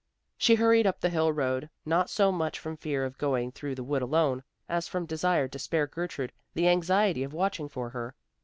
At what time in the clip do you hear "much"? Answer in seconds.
2.31-2.57